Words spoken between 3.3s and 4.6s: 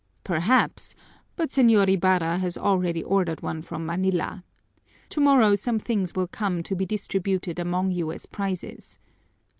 one from Manila.